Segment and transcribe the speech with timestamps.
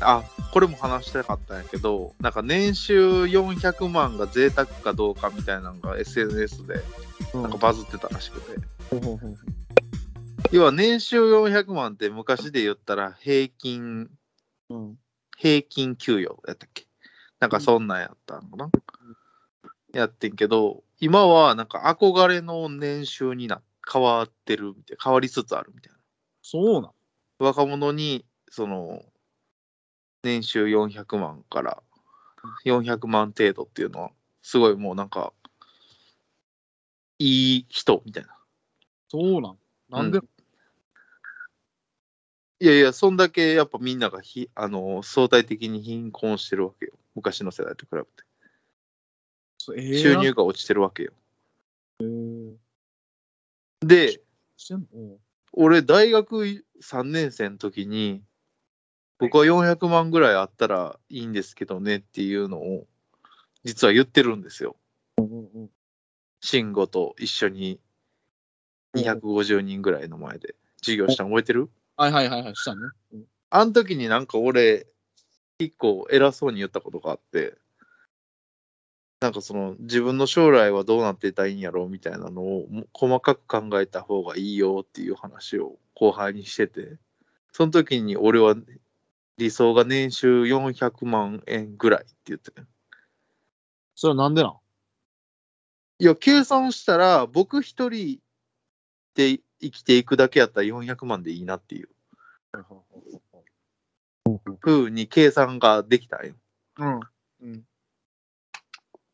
[0.00, 6.82] あ、これも話したかったんやけど、なんか年収400万が贅沢かどうかみたいなのが SNS で
[7.34, 8.58] なんかバズってたらしくて。
[10.52, 14.08] 要は年収400万って昔で言ったら平均、
[14.70, 14.98] うん
[15.38, 16.86] 平均給与やったっけ？
[17.40, 18.70] なんかそんなんやったのかな、
[19.92, 23.60] やってんけど、今はなんか憧れの年収にな
[23.92, 25.98] 変わってるみたいな、変わりつつあるみたいな。
[26.40, 26.90] そうなん。
[27.38, 29.02] 若者にその
[30.26, 31.82] 年収400万から
[32.64, 34.10] 400万程度っていうのは
[34.42, 35.32] すごいもうなんか
[37.18, 38.36] いい人みたいな。
[39.08, 39.58] そうなん？
[39.88, 40.28] なんで、う
[42.60, 46.92] いやいや、そんだけやっぱみんながひあの相対的に貧困してるわけよ。
[47.14, 48.08] 昔の世代と比べて。
[49.80, 49.98] えー？
[49.98, 51.12] 収入が落ちてるわけよ。
[52.00, 52.56] えー
[53.80, 54.22] で、
[55.52, 58.22] 俺大学3年生の時に
[59.18, 62.86] 僕は400万ぐらいあったらいいんですけどねっていうのを
[63.64, 64.76] 実は言ってるんですよ。
[66.40, 67.80] 慎吾と一緒に
[68.94, 71.70] 250人ぐらいの前で授業したの覚えてる？
[71.96, 72.80] はいはいはいはい、したね。
[73.12, 74.86] うんあの時になんか俺
[75.58, 77.54] 一個偉そうに言ったことがあって
[79.20, 86.96] なんかその自分の将来はどうなっていたらいいんやろうみたいなのをも細かく考えた方がいいよっていう話を後輩にしてて
[87.52, 88.56] その時に俺は
[89.38, 92.68] 理想が年収400万円ぐらいって言ってたよ。
[93.94, 94.52] それはなんでなん？
[95.98, 98.20] いや計算したら僕一人
[99.14, 101.88] で生きていくだけやったら400万でいいなっていう。
[104.60, 106.34] 風に計算ができたんよ。
[106.78, 107.00] うん。
[107.42, 107.64] うん。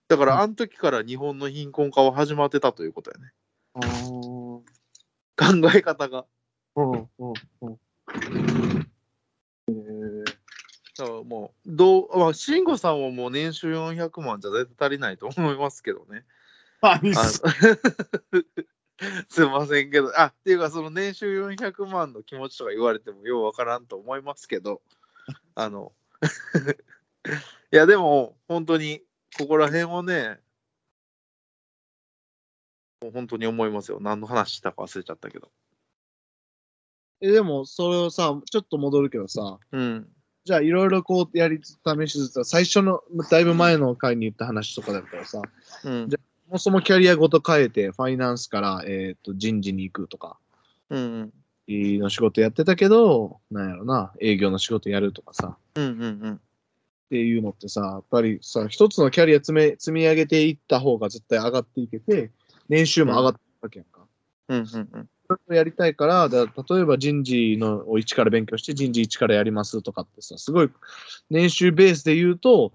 [0.08, 3.32] だからあの時から日本の貧困化は始まってたということやね。
[3.74, 4.64] 考
[5.74, 6.26] え方が。
[6.76, 6.92] うん。
[6.92, 7.08] うん。
[7.62, 8.71] うん。
[10.98, 16.24] えー、だからもうどうまあ慎吾さんはもう年収400万じゃ絶対足りないと思いますけどね。
[16.80, 17.00] あ。
[19.28, 20.12] すいませんけど。
[20.20, 24.80] あっていうかその年収400万の気持ちとか言われてもようわからんと思いますけど。
[25.54, 25.92] あの
[27.72, 29.02] いやでも本当に
[29.38, 30.40] ここら辺はね
[33.02, 33.98] もう本当に思いますよ。
[34.00, 35.50] 何の話したか忘れちゃったけど。
[37.20, 40.08] え、でも、それをさ、ちょっと戻るけどさ、うん
[40.44, 45.40] じゃあ、いろいろこうやり試しつつ、最初の、だいぶ前の回に言った話とかだったらさ、
[45.84, 46.08] うん。
[46.08, 46.16] じ
[46.46, 50.36] そもそもキャリアごと変えて、ファイナンスから、えー、と人事に行くとか、
[50.90, 51.32] うん
[51.68, 56.34] の仕事やってたけど、なんやろな、営業の仕事やるとかさ、うんうんうん。
[56.34, 56.38] っ
[57.08, 62.30] ていうのってさ、やっぱりさ、一つのキャリア積め積み上げていった方が絶対上がっていけて、
[62.68, 64.00] 年収も上がっていくわけやんか。
[64.48, 70.70] うんうんうんそれをやりたいから、だ例えば人事のを一から勉強して、人事一からやりますとかってさ、すごい
[71.30, 72.72] 年収ベースで言うと、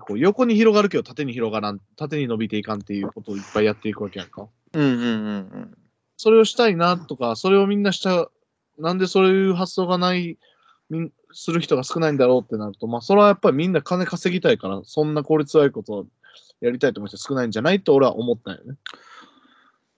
[0.00, 4.48] こう横に広がるけど縦に広がらん、縦に伸びていかんっていうことをいっぱいやっていくわけやんか。
[4.72, 5.10] うんうんうんう
[5.40, 5.78] ん
[6.20, 8.28] それをしたいなとか、それをみんなした、
[8.76, 10.36] なんでそういう発想がない、
[11.32, 16.06] する人が少ないんだろうってなると、まあ、それはやっぱりみんな金稼ぎたいから、そんな効率悪いことを
[16.60, 18.74] やりたいと思う人少ないんじゃないと俺は思ったんよね。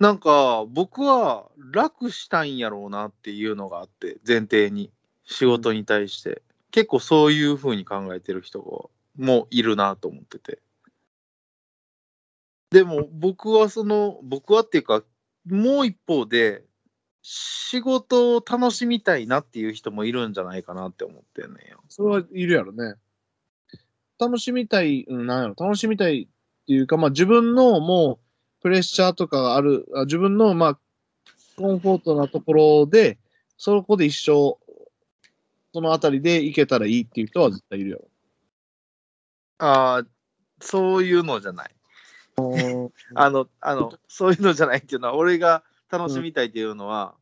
[0.00, 4.90] なんか僕は楽したいんやろうなっていうのがあって前提に
[5.24, 10.60] 仕事に対して、結構そういうふうに考えてる人がもういるなと思ってて
[12.70, 15.02] でも僕はその僕はっていうか
[15.46, 16.64] もう一方で
[17.22, 21.80] 仕事を楽しみたいなっていう人もいるんじゃないかなって思ってんねんよ。
[21.88, 22.94] それはいるやろね。
[24.18, 28.29] 楽しみたい、うん、なんやろ、楽しみたいっていうか、まあ自分のもう
[28.60, 30.78] プレッシャーとかがある、あ自分のまあ
[31.56, 33.18] コンフォートなところで、
[33.56, 34.58] そこで一生、
[35.72, 38.08] そのあたりでいけたらいいっていう人は絶対いるやろ。
[39.58, 40.06] ああ
[40.60, 41.74] そういうのじゃない。
[43.14, 47.14] あの、あの、そういうのじゃないっていうのは、俺が楽しみたいっていうのは、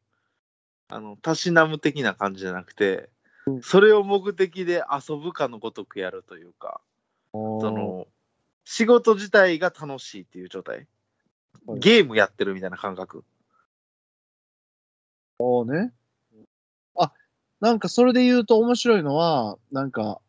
[0.88, 3.10] あの、たしなむ的な感じじゃなくて、
[3.62, 6.81] それを目的で遊ぶかのごとくやるというか、
[7.32, 8.06] そその、
[8.64, 10.87] 仕事自体が楽しいっていう状態。
[11.67, 13.25] はいゲームやってるみたいな感覚。
[15.39, 15.93] そうね。
[16.97, 17.12] あ、
[17.61, 20.21] なんかそれで言うと面白いのは、なんか、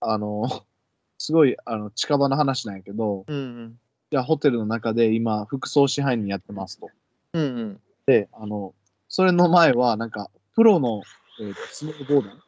[0.00, 0.44] あの、
[1.18, 3.78] すごいあの近場の話なんやけど、うんうん。
[4.10, 6.90] じゃあホテルの中で今、副総支配人やってますと。
[7.34, 7.80] うんうん。
[8.06, 8.74] で、あの、
[9.08, 11.02] それの前は、なんか、プロの、
[11.40, 12.38] えーとスノーボーダー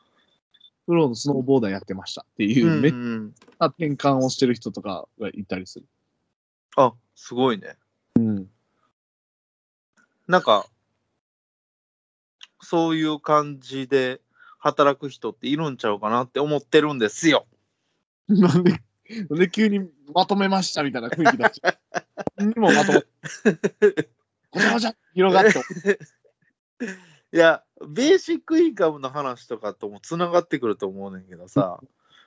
[0.87, 5.87] プロのスノーボーダーやってましたっていう、うんめっうん、ちゃ転換をしてる人とかがいたりする。
[6.77, 7.77] あ、すごいね。
[8.17, 8.51] うん。
[10.27, 10.67] なんか、
[12.61, 14.21] そういう感じで
[14.59, 17.47] 働く人っているんちゃうかなって思ってるんですよ。
[18.29, 18.83] なんで、
[19.29, 21.61] なんで急にまとめましたみたいな雰囲気だし。
[22.37, 23.05] 何にもまとめ。
[24.51, 25.99] ごちゃごちゃ広がって。
[27.33, 31.81] いや、ベーシックインカムの話とかともつながってくると思うねんけどさ、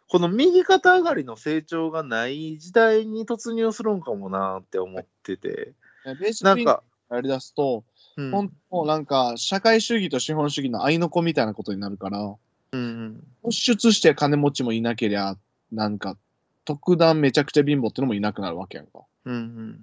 [0.10, 5.74] この右肩上がりの成長がない時代に突入するんかもなって思ってて、
[6.06, 7.84] ベーシックインなんか、やりだすと、
[8.16, 12.36] うん本当なんか社会主義と資本主義の合いの子みたいなことになるから、
[12.72, 15.38] うん、突出して金持ちもいなけりゃ、
[15.72, 16.18] なんか
[16.66, 19.02] 特段めちゃくちゃ貧乏ってのもいなくなるわけやんか。
[19.26, 19.80] うん、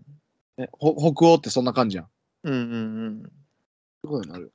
[0.58, 2.06] うん、北欧ってそんな感じやん。
[2.42, 2.64] うん、うん、う
[3.10, 3.22] ん。
[4.02, 4.52] そういうことになる。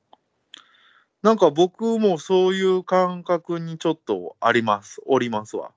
[1.22, 5.72] なんか僕もそういう感覚にちょっとあります、おりますわ。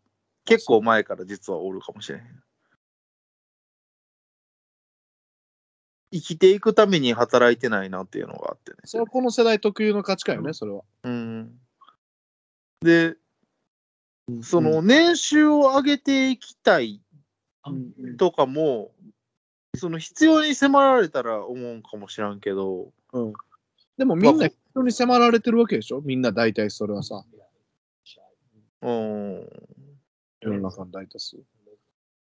[0.45, 2.43] 結構前から実はおるかもしれへん。
[6.13, 8.79] 生きていくために働いてないなっていうのがあってね。
[8.85, 10.83] それはこの世代特有の価値観よね、それは。
[11.05, 11.59] うん、
[12.83, 13.17] で、
[14.43, 17.01] その年収を上げていきたい
[18.19, 18.93] とかも、
[19.75, 23.33] その必要に迫られたら思うんかもしらんけど、うん
[23.99, 26.01] でもみんな人に迫られてるわけでしょ？
[26.01, 27.25] みんな大体それはさ。
[28.85, 29.49] うん、
[30.41, 31.37] 世の中の大多数。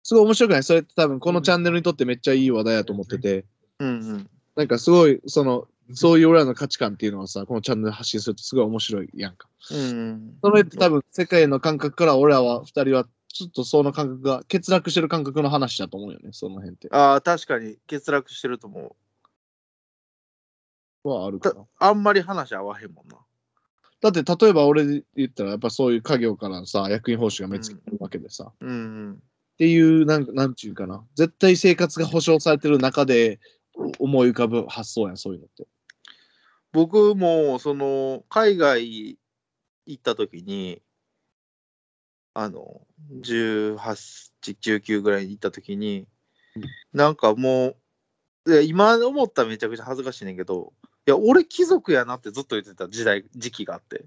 [0.01, 0.63] すごい面白くない？
[0.63, 3.45] それって多分このチャンネルにとってめっちゃいい話題やと思ってて、
[3.79, 9.47] うん、うん、なんかすごい、その、そういう俺らの価値観っていうのはさ、このチャンネルで発信するとすごい面白いやんか。
[9.69, 16.87] うん、それって多分世界の感覚から俺らは二人はちょっとその感覚が欠落してる感覚の話だと思うよね、その辺って。
[16.91, 18.95] ああ、確かに欠落してると思う。
[21.09, 21.65] はあるかたな。
[21.79, 23.17] あんまり話合わへんもんな。
[23.99, 29.13] だって例えば俺で言ったらやっぱそういう家業からさ、役員報酬が目つけてるわけでさ、うん、うん。
[29.13, 29.17] っ
[29.57, 31.03] ていう、なんか、なんちゅうかな。
[31.15, 33.39] 絶対生活が保障されてる中で
[33.99, 35.67] お思い浮かぶ発想やん、そういうのって。
[36.73, 39.17] 僕もその海外
[39.85, 40.81] 行った時に
[42.33, 42.81] あの
[43.23, 43.77] 18、
[44.43, 46.07] 19ぐらいに行った時に
[46.93, 47.75] なんかも
[48.45, 54.05] ういや今思ったらめちゃくちゃ恥ずかしいねんけどいや俺貴族やなってずっと言ってた時代時期があって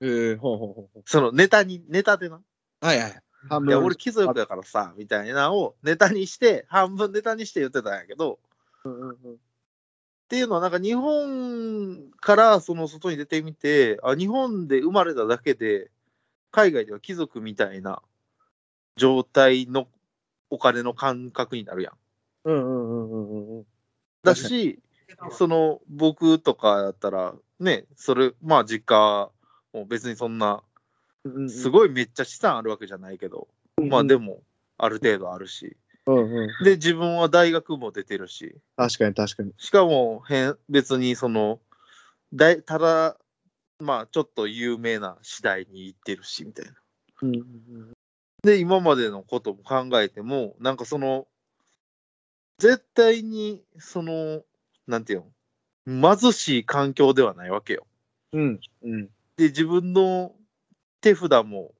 [0.00, 2.42] ええほうほうほうほそのネタにネタでなう。
[2.80, 3.22] はいはい。
[3.48, 8.38] 半いや俺貴族やからさみたいなのをネタにして半分ネタにして言ってたんやけど
[8.84, 9.36] うんうんうんっ
[10.28, 15.90] ていうのはなんか日本からその外に出てみてあ日本で生まれただけで
[16.50, 18.02] 海外では貴族みたいな
[18.96, 19.88] 状態の
[20.50, 21.94] お金の感覚になるやん。
[22.44, 23.66] うんうんうんうんうんうん。
[24.22, 24.80] だし
[25.30, 29.30] その僕とかだったらねそれまあ実家
[29.72, 30.62] も別にそんな
[31.48, 31.70] すい。
[31.70, 34.40] ごいめっちゃ資産あるわけじゃないけど、まあでも
[34.78, 35.76] ある程度あるし
[36.06, 36.64] うんうん。
[36.64, 39.52] で自分は大学も出てるし確かに確かに。
[39.58, 41.60] しかも変別にその
[42.32, 43.16] 大ただ
[43.80, 46.72] まあちょっと有名な次第に行ってるしみたいな。
[47.22, 47.92] うんうんうん
[48.42, 51.26] で今までのことも考えてもなんかその
[52.58, 54.42] 絶対にその
[54.88, 55.24] なんていう
[55.86, 56.16] の？
[56.16, 57.86] 貧しい環境ではないわけよ。
[58.32, 60.34] うんうんで自分の
[61.00, 61.72] 手札も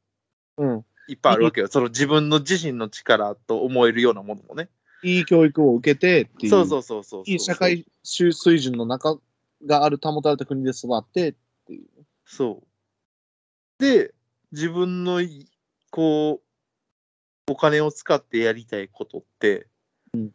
[0.56, 0.84] うん。
[1.08, 1.68] いっぱいあるわけよ。
[1.68, 4.68] その自分の自身の力と思えるようなものもね。
[5.02, 6.50] いい教育を受けてっていう。
[6.50, 7.32] そうそうそうそうそう。
[7.32, 9.18] いい社会水水準の中
[9.64, 11.34] がある保たれた国で育ってっ
[11.66, 11.86] ていう。
[12.26, 13.82] そう。
[13.82, 14.14] で、
[14.52, 15.46] 自分のい
[15.90, 19.66] こう、お金を使ってやりたいことって、
[20.12, 20.30] うん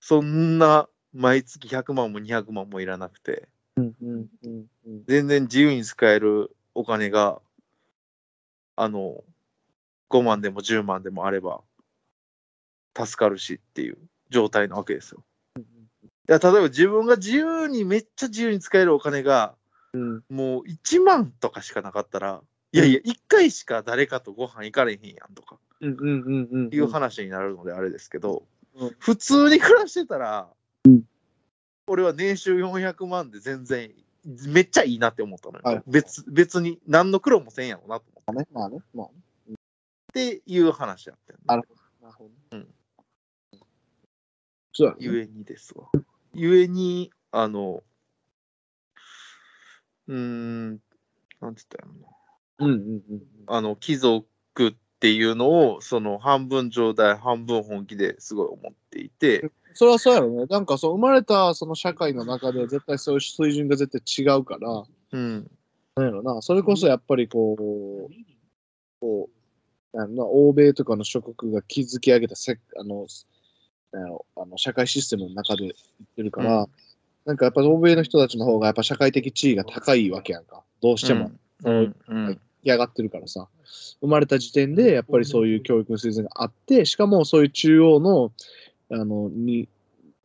[0.00, 3.48] そんな毎月100万も200万もいらなくて。
[5.06, 7.40] 全然自由に使えるお金が、
[8.74, 9.22] あの、
[10.08, 11.62] 5万でも10万でもあれば、
[12.96, 13.98] 助かるしっていう
[14.30, 15.22] 状態なわけですよ。
[15.58, 19.54] いや、例えば自分が自由に、めっちゃ自由に使えるお金が、
[19.92, 26.74] うんもう1万とかしかなかったら、いやいや、1回しか誰かとご飯行かれへんやんとかうんうんうんうん。
[26.74, 30.48] いう話になるのであれですけど、うん普通に暮らしてたら、
[30.86, 31.02] うん
[31.88, 33.92] 俺は年収400万で全然
[34.48, 35.62] めっちゃいいなって思ったのよ。
[35.62, 39.06] はい別別に何の苦労もせんやろなと思っまあね、まあね、まあ
[39.50, 39.56] ね。
[40.12, 42.30] ていう話やってんなるほど。
[42.50, 42.68] うん。
[44.72, 44.98] そうだね。
[45.00, 45.86] ゆえにですわ。
[46.34, 47.82] ゆえに、あの、
[50.08, 50.80] うーん、
[51.40, 52.08] なんつったやろな。
[52.58, 53.22] うんうんうん。
[53.46, 60.46] あの貴族っていうのをその半分冗談半分本気ですごい思っていて、それはそうやろね。
[60.46, 65.50] なんかそう、生まれたその社会の中で絶対そういう水準が絶対違うから、うん、
[65.96, 67.56] なんやろな、それこそやっぱりこ
[68.10, 68.12] う、
[69.00, 69.30] こ
[69.92, 73.06] う、なん欧米とかの諸国が築き上げたせあの、
[74.36, 75.74] あの社会システムの中で言っ
[76.16, 76.66] てるから、うん
[77.26, 80.62] なんかやっぱ欧米の人たちの方がやっぱ社会的地位が高いわけやんか。
[80.80, 81.32] どうしても。
[81.64, 81.96] うん。
[82.06, 82.40] うん。
[82.64, 83.48] 上がってるからさ、
[84.00, 88.32] 生まれた時点でやっぱりそういう教育の水準があって、しかもそういう中央の、
[88.90, 89.68] あの、に、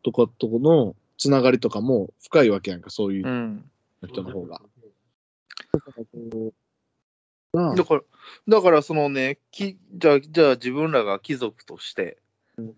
[0.03, 3.70] とかとのつながりとかも深いわけやんか、そういううん。
[4.08, 4.62] 人の方が。
[5.74, 6.53] だからこ
[7.53, 8.01] うなあだから、
[8.48, 12.18] だからそのね、きじゃあ、じゃあ自分らが貴族として、
[12.58, 12.74] うん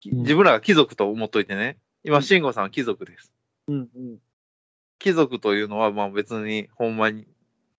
[0.00, 3.32] き自分らが貴族と思っといてね、今、慎吾さんは貴族です。
[3.66, 4.18] うんうん。
[4.98, 7.26] 貴族というのは、まあ別に、ほんまに、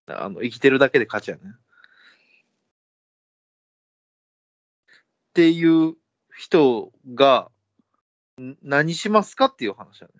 [0.06, 1.42] あの生きてるだけで価値やね。
[5.30, 5.94] っていう
[6.40, 7.50] 人が、
[8.40, 10.14] ん何しますかっていう話やね。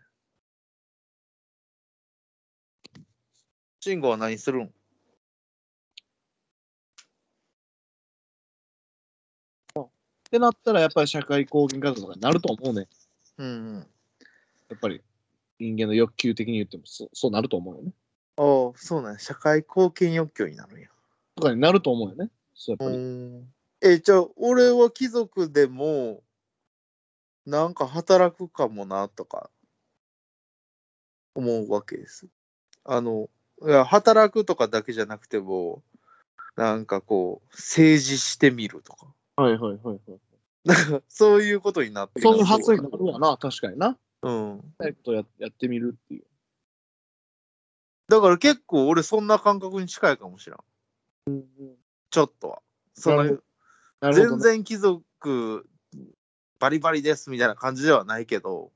[3.80, 4.70] 慎吾は何するんっ
[10.30, 12.86] てなったらやっぱり社会貢献活動とかになると思うね。
[13.38, 13.86] うん。
[14.68, 15.02] やっぱり
[15.58, 17.92] 人間の欲求的に言ってもそうそうなると思うよね。
[18.36, 20.88] ああ、そうなんや社会貢献欲求になるんや。
[21.36, 22.30] とかになると思うよね。
[22.54, 23.02] そうやっぱり。
[23.02, 23.52] ん。
[23.82, 26.22] え、じゃあ、俺は貴族でも、
[27.46, 29.50] なんか働くかもな、とか、
[31.34, 32.28] 思うわけです。
[32.84, 33.30] あの、
[33.62, 35.82] いや、働くとかだけじゃなくても、
[36.56, 39.06] なんかこう、政治してみるとか。
[39.36, 40.00] はいはいはいはい。
[40.64, 43.98] なんか、そういうことになってそういう発想になるわな、確かにな。
[44.22, 44.74] うん。
[44.78, 46.24] やりたいことややってみるっていう。
[48.08, 50.58] だから結構俺そんな感覚に近いかもしれん。
[52.10, 52.62] ちょっとは。
[52.94, 53.38] その
[54.00, 55.68] なるなるほど全ね、然貴族
[56.58, 58.72] バリバリですみたいな感じではないけど、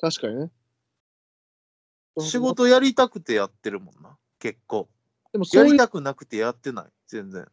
[0.00, 0.50] 確かにね。
[2.18, 4.88] 仕事やりたくてやってるもんな、結構。
[5.32, 7.46] でもやりたくなくてやってない、全然。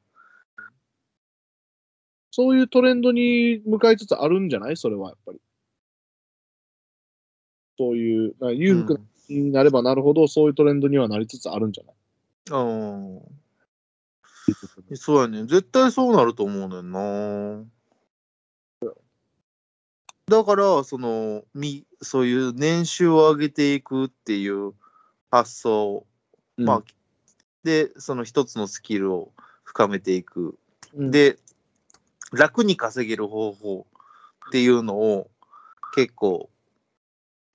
[2.31, 4.77] そういうトレンドに向かいつつあるんじゃない？
[4.77, 5.39] それはやっぱり。
[7.77, 11.95] そういう、裕福になればなるほど、そういうトレンドにはなりつつあるんじゃない？
[12.51, 12.57] う
[13.19, 13.21] ん。
[14.49, 15.41] うんそうやね。
[15.41, 17.63] 絶対そうなると思うねんな。
[20.27, 24.73] だから、その、み、そういう年収を上げていくっていう
[25.31, 26.05] 発想、
[26.57, 26.83] まあ、
[27.63, 29.31] で、その一つのスキルを
[29.63, 30.57] 深めていく。
[30.93, 31.37] うん、で、
[32.31, 33.87] 楽に稼げる方法
[34.47, 35.29] っていうのを
[35.95, 36.49] 結構、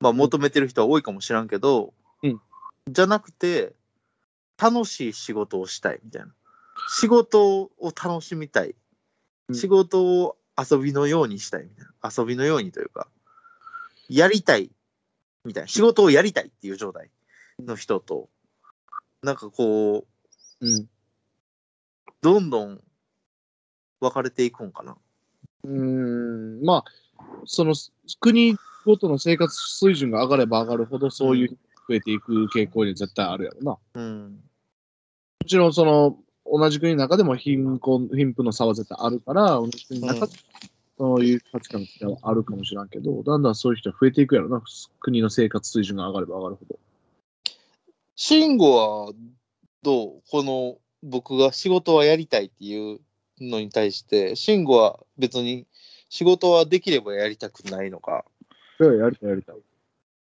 [0.01, 2.41] まあ求めてる人は多いかもしらんけど、うん
[2.87, 3.73] じゃなくて、
[4.59, 6.35] 楽しい仕事をしたいみたいな。
[6.89, 8.71] 仕事を楽しみたい。
[9.49, 12.11] うん仕事を遊びのようにしたいみたいな。
[12.17, 13.09] 遊びのようにというか、
[14.09, 14.71] やりたい
[15.45, 15.69] みたいな。
[15.69, 17.11] 仕事をやりたいっていう状態
[17.59, 18.31] の人と、
[19.23, 20.07] なんかこ
[20.61, 20.89] う、うん。
[22.23, 22.81] どんどん
[24.01, 24.97] 分かれていくんかな。
[25.65, 26.85] うーん、まあ、
[27.45, 27.75] その
[28.21, 31.49] 国ごとの生活水準が上がれば上がるほど、そういう
[31.89, 33.73] 増えていく傾向に絶対あるやろな。
[33.73, 34.41] もうん。
[35.47, 40.33] ちろん、その、同じ国の中でも貧困、貧富の差は絶対あるから、同じ国の中で
[40.97, 44.63] そういう価値観の違いはあるかもしれんけど、だんだんそういう人は増えていくやろな。
[45.01, 46.79] 国の生活水準が上がれば上がるほど。
[48.15, 49.13] 慎吾は
[49.83, 53.01] どうこの僕が仕事はやりたいっていう
[53.41, 55.67] のに対して、慎吾は別に
[56.09, 58.25] 仕事はできればやりたくないのか？
[58.79, 59.57] それはやりたい、やりたい。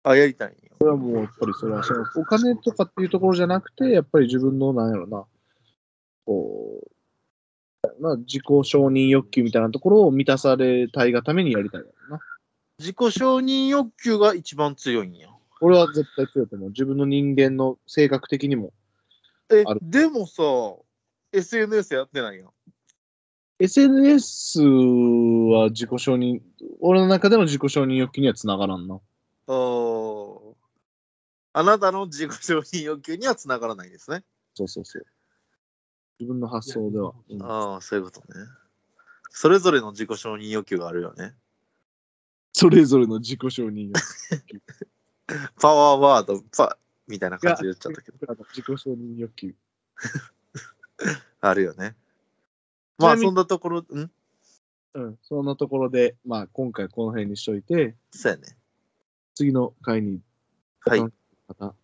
[0.04, 0.58] あ、やりたいんよ。
[0.78, 5.24] それはもう、やっぱりそれは、そのお金とかっていうところじゃなくて、やっぱり自分の、なんやろな、
[6.24, 12.22] こう、まあ、自己承認欲求みたいなところを満たされたいがためにやりたいやろな。
[12.78, 15.28] 自己承認欲求が一番強いんや。
[15.60, 16.68] 俺は絶対強いと思う。
[16.70, 18.72] 自分の人間の性格的にも。
[19.50, 20.42] えでもさ、
[21.32, 22.50] SNS やってないやん。
[23.60, 26.40] SNS は自己承認、
[26.80, 28.98] 俺の中での自己承認欲求にはつながらんな。
[29.46, 30.54] あー
[31.56, 34.24] あなたの自己承認欲求にはつながらないですね。
[34.54, 35.06] そうそうそう。
[36.18, 37.12] 自分の発想では。
[37.28, 38.46] うんああ、そういうことね。
[39.30, 41.34] それぞれの自己承認欲求があるよね。
[42.52, 43.94] それぞれの自己承認欲
[45.60, 46.78] パワーワード、パ
[47.08, 48.18] みたいな感じで言っちゃったけど。
[48.18, 48.44] 求。
[48.54, 49.54] 自己承認欲求。
[51.40, 51.96] あるよね。
[52.98, 54.10] まあ、そんなところ、ん？
[54.94, 55.18] うん。
[55.22, 58.56] そんなところで、まあ、今回この辺にしといて、そうやね。
[59.34, 60.20] 次の回に
[60.86, 61.00] はい。
[61.00, 61.10] ま
[61.58, 61.74] た